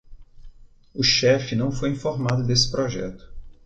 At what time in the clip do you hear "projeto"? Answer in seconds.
2.71-3.23